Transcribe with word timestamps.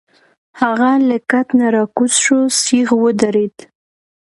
هغه 0.61 0.91
له 1.07 1.17
کټ 1.31 1.47
نه 1.59 1.67
راکوز 1.75 2.13
شو، 2.23 2.39
سیخ 2.63 2.87
ودرید. 3.03 3.55